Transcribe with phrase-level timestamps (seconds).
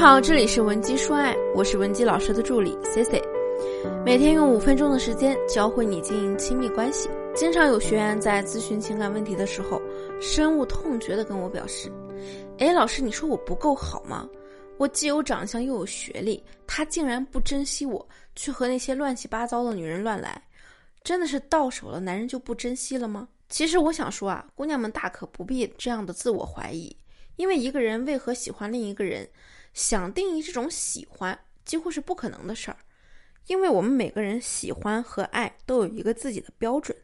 [0.00, 3.22] 好，这里是文姬说爱，我是文姬老师的助理 C C，
[4.02, 7.10] 每天用五分钟的时间教会你经营亲密关系。
[7.34, 9.78] 经常有学员在咨询情感问题的时候，
[10.18, 11.92] 深恶痛绝的跟我表示
[12.56, 14.26] ：“哎，老师，你说我不够好吗？
[14.78, 20.42] 我既有长相又有学历，他竟然不珍惜我，去和那些乱七八糟的女人乱来，
[21.04, 26.96] 真的是到手了男人就不珍惜了吗？”其实我想说啊，姑娘们大可不必这样的自我怀疑，
[27.36, 29.28] 因为一个人为何喜欢另一个人？
[29.72, 32.76] 想定义这种喜欢几乎是不可能的事儿，
[33.46, 36.96] 因为我们每个人喜欢和爱都有一个自己的标准。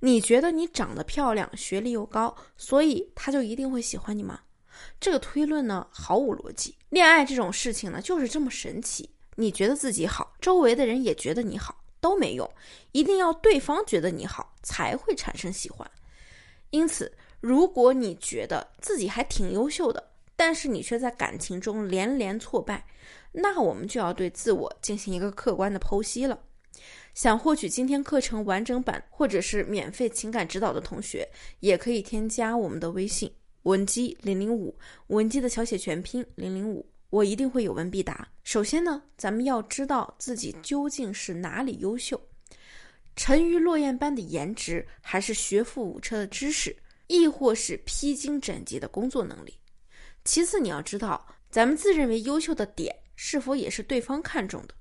[0.00, 4.40] 你觉得你长得漂亮，学历又高，所以他就一定会喜欢你吗？
[4.98, 6.76] 这个推论呢毫无逻辑。
[6.88, 12.48] 恋爱这种事情呢就是这么神奇，你觉得自己好，周围的人也觉得你好，都没用，
[12.90, 15.88] 一定要对方觉得你好才会产生喜欢。
[16.70, 20.02] 因此，如果你觉得自己还挺优秀的，
[20.34, 22.86] 但是你却在感情中连连挫败，
[23.32, 26.40] 那我们就要对自我进行一个客观的剖析了。
[27.12, 31.28] 想获取今天课程完整版或者是免费情感指导的同学，
[31.60, 33.30] 也可以添加我们的微信
[33.64, 34.74] 文姬零零五，
[35.08, 38.26] 文姬的小写全拼零零五，我一定会有问必答。
[38.42, 42.18] 首先呢，咱们要知道自己究竟是哪里优秀，
[43.14, 46.74] 沉鱼落雁般的颜值，还是学富五车的知识，
[47.06, 49.54] 亦或是披荆斩棘的工作能力。
[50.24, 54.74] 其次，你要知道，咱们自认为优秀的点是否也是对方看重的。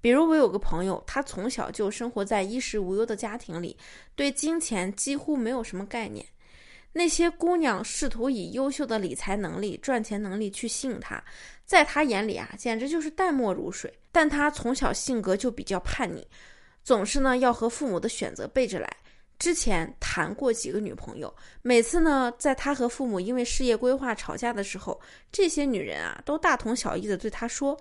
[0.00, 3.76] 比如，我有个朋友，他从小就生活在衣食无忧的家庭里，
[4.14, 6.26] 对金钱几乎没有什么概念。
[6.92, 11.22] 那些姑娘试图以优秀的理财能力、赚钱能力去吸引他，
[11.64, 13.92] 在他眼里啊，简直就是淡漠如水。
[14.10, 16.26] 但他从小性格就比较叛逆，
[16.82, 18.96] 总是呢要和父母的选择背着来。
[19.40, 25.00] 之前谈过几个女朋友，每次呢，在他和父母因为事业规划吵架的时候，
[25.32, 27.76] 这些女人啊，都大同小异的对他说：“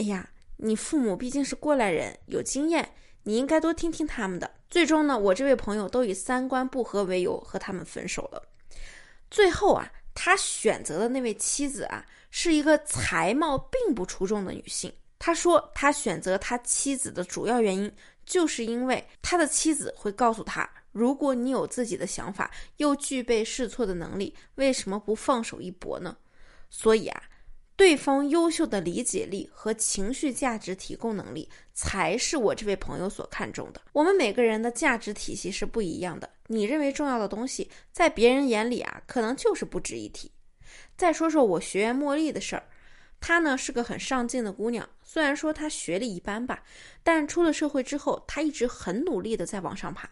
[0.00, 2.88] 哎呀，你父母毕竟是过来人，有经验，
[3.22, 8.42] 你应该多听听他们的。”最终呢，我这位朋友都以三观不合为由和他们分手了。
[9.30, 14.90] 最后啊，他选择的那位妻子啊，是一个才貌并不出众的女性。
[15.18, 17.90] 他说，他选择他妻子的主要原因，
[18.24, 20.68] 就是因为他的妻子会告诉他。
[20.92, 26.16] 如果你有自己的想法，又具备试错的能力，为什么不放手一搏呢？
[26.70, 27.22] 所以啊，
[27.74, 33.80] 对方优秀的理解力和情绪价值提供能力，才是我这位朋友所看重的。
[33.92, 40.30] 我们每个人的价值体系是不一样的，你认为重要的东西，在别人眼里啊，可能就是不值一提。
[40.96, 42.62] 再说说我学员茉莉的事儿，
[43.18, 46.62] 她呢是个很上进的姑娘，虽然说他学历一般吧，
[47.02, 50.08] 但出了社会之后，他一直很努力的在往上爬。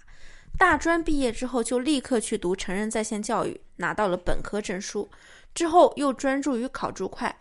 [0.58, 5.10] 大专毕业之后，就立刻去读成人在线教育，拿到了本科证书。
[5.54, 7.34] 之后又专注于考注会，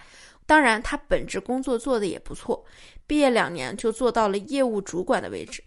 [0.45, 2.65] 当然他本职工作做的也不错，
[3.05, 5.63] 毕业两年就做到了业务主管的位置。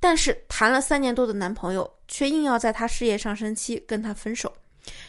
[0.00, 4.52] 但是谈了三年多的男朋友，却硬要在他事业上升期跟他分手。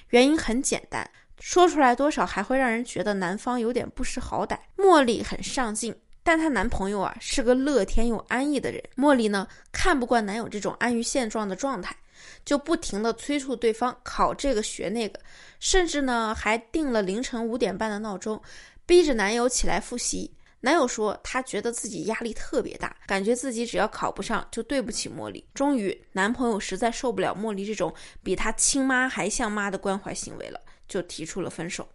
[0.09, 4.57] 原因很简单，说出来多少还会让人觉得男方有点不识好歹。
[4.78, 5.95] 茉莉很上进。
[6.29, 11.97] 但她男朋友啊是个乐天又安逸的人，茉莉呢看不惯男友这种安于现状的状态，
[12.45, 15.19] 就不停的催促对方考这个学那个，
[15.59, 18.39] 甚至呢还定了凌晨五点半的闹钟，
[18.85, 20.31] 逼着男友起来复习。
[20.59, 25.44] 男友说他觉得自己压力特别大，感觉自己只要考不上就对不起茉莉。
[25.56, 27.91] 终于，男朋友实在受不了茉莉这种
[28.22, 31.89] 比他亲妈还像妈的关怀行为了，就提出了分手。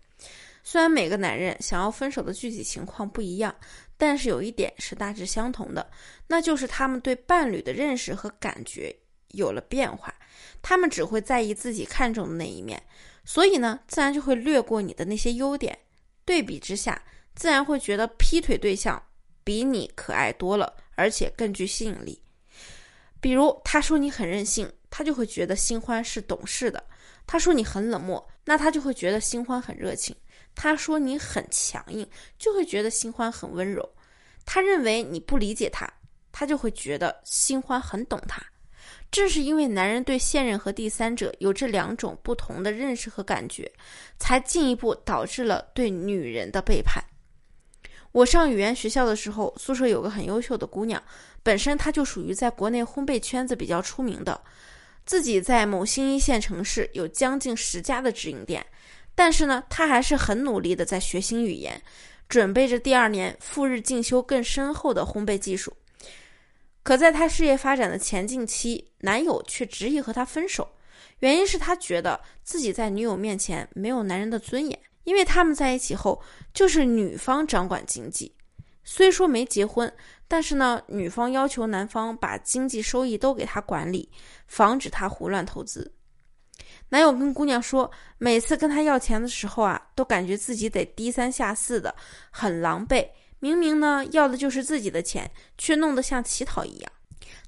[0.65, 3.55] 虽然每个男人想要分手的具体情况不一样。
[3.97, 5.89] 但是有一点是大致相同的，
[6.27, 8.95] 那就是他们对伴侣的认识和感觉
[9.29, 10.13] 有了变化，
[10.61, 12.83] 他们只会在意自己看重的那一面，
[13.25, 15.79] 所以呢，自然就会略过你的那些优点。
[16.25, 17.01] 对比之下，
[17.37, 19.01] 自然会觉得劈腿对象
[19.45, 22.21] 比你可爱多了，而且更具吸引力。
[23.21, 26.83] 比如他说你很任性，他就会觉得新欢是懂事的；
[27.29, 30.15] 他说你很冷漠，那他就会觉得新欢很热情。
[30.55, 33.83] 他说你很强硬，就会觉得新欢很温柔；
[34.45, 35.93] 他认为你不理解他，
[36.31, 38.41] 他就会觉得新欢很懂他。
[39.11, 43.71] 正是因为男人对现任和第三者有这两种不同的认识和感觉，
[44.19, 47.03] 才进一步导致了对女人的背叛。
[48.13, 51.03] 我上语言学校的时候，宿舍有个很优秀的姑娘，
[51.43, 54.41] 本身她就属于在国内烘焙圈子比较出名的，
[55.05, 58.65] 自己在某新一线城市有将近十家的直营店。
[59.15, 61.81] 但是呢，他还是很努力的在学新语言，
[62.29, 65.73] 准备着第二年赴日进修更深厚的烘焙技术。
[66.83, 70.69] 可在他事业发展的前进期，男友却执意和他分手，
[71.21, 76.21] 原因是他觉得自己在女友面前没有男人的尊严，因为他们在一起后
[76.53, 78.35] 就是女方掌管经济，
[78.83, 79.91] 虽说没结婚，
[80.27, 84.11] 但是呢，女方要求男方把经济收益都给她管理，
[84.47, 85.93] 防止她胡乱投资。
[86.89, 91.95] 男友跟姑娘说，每次跟他要钱的时候啊，都感觉自己得低三下四的，
[92.31, 93.07] 很狼狈。
[93.41, 96.93] 明明呢要的就是自己的钱，却弄得像乞讨一样。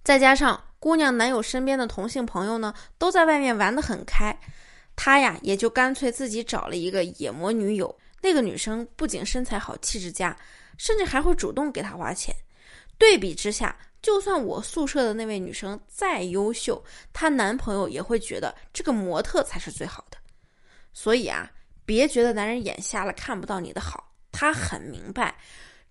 [0.03, 4.37] 再加上姑娘男友身边的同性朋友呢，都在外面玩得很开，
[4.95, 7.95] 他呀也就干脆自己找了一个野魔女友。
[8.23, 10.37] 那个女生不仅身材好、气质佳，
[10.77, 12.35] 甚至还会主动给他花钱。
[12.99, 13.77] 对比之下。
[14.03, 16.81] 就算我宿舍的那位女生再优秀，
[17.13, 20.19] 她男朋友也会觉得这个模特才是最好的。
[20.93, 21.51] 所以啊，
[21.85, 25.37] 别觉得男人眼瞎了看不到你的好，他很明白，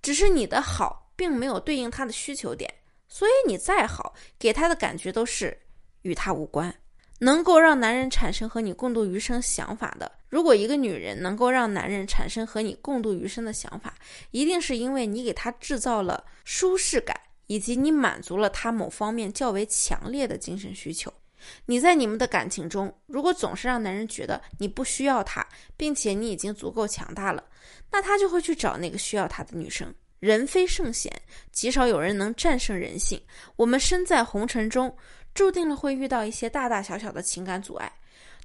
[0.02, 2.74] 只是你的好并没有对应他的需求点。
[3.10, 5.58] 所以你再好，给他的感觉都是
[6.04, 6.74] 与他无关。
[7.19, 13.95] 能够让男人产生和你共度余生想法的，如果一个女人能够让男人产生和你共度余生的想法，
[14.31, 17.19] 一定是因为你给他制造了舒适感。
[17.48, 21.13] 以及你满足了他某方面较为强烈的精神需求。
[21.68, 27.44] 你在你们的感情中，如果总是让男人觉得你不需要他，并且你已经足够强大了，
[27.92, 29.94] 那他就会去找那个需要他的女生。
[30.19, 33.22] 人非圣贤，极少有人能战胜人性。
[33.57, 34.98] 我们身在红尘中，
[35.36, 37.94] 注定了会遇到一些大大小小的情感阻碍。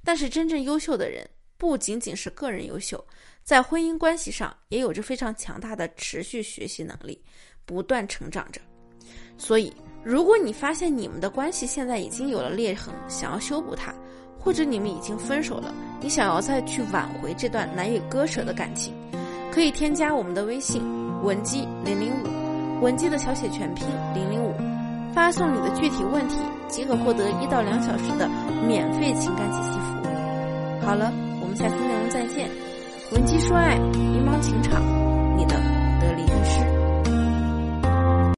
[0.03, 1.27] 但是真正优秀的人，
[1.61, 3.05] 不仅仅是个人优秀，
[3.43, 7.21] 在婚姻关系上也有着非常强大的持续学习能力，
[7.67, 8.59] 不断成长着。
[9.37, 9.71] 所以，
[10.03, 13.93] 如果你发现你们的关系现在已经有了裂痕，想要修补它，
[14.39, 15.71] 或者你们已经分手了，
[16.01, 18.91] 你想要再去挽回这段难以割舍的感情，
[19.51, 20.81] 可以添加我们的微信
[21.21, 23.85] 文姬零零五，文姬的小写全拼
[24.15, 24.55] 零零五，
[25.13, 26.37] 发送你的具体问题，
[26.67, 28.27] 即可获得一到两小时的
[28.67, 30.81] 免费情感解析服务。
[30.83, 31.13] 好了，
[31.51, 32.49] 们下期内容再见，
[33.11, 35.20] 文姬说爱，迷茫情场。